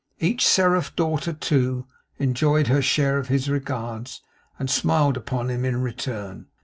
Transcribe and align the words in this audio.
Each 0.19 0.47
seraph 0.47 0.95
daughter, 0.95 1.31
too, 1.31 1.85
enjoyed 2.17 2.65
her 2.69 2.81
share 2.81 3.19
of 3.19 3.27
his 3.27 3.51
regards, 3.51 4.21
and 4.57 4.67
smiled 4.67 5.15
upon 5.15 5.51
him 5.51 5.63
in 5.63 5.79
return. 5.83 6.47